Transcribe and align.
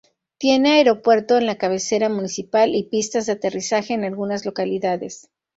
Tiene 0.39 0.71
aeropuerto 0.71 1.37
en 1.37 1.45
la 1.45 1.59
cabecera 1.59 2.09
municipal 2.09 2.73
y 2.73 2.85
pistas 2.85 3.27
de 3.27 3.33
aterrizaje 3.33 3.93
en 3.93 4.03
algunas 4.03 4.47
localidades. 4.47 5.29